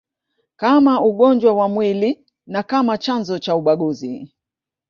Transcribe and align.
kama 0.55 1.01
ugonjwa 1.03 1.53
wa 1.53 1.69
mwili 1.69 2.25
na 2.47 2.63
kama 2.63 2.97
chanzo 2.97 3.39
cha 3.39 3.55
ubaguzi 3.55 4.33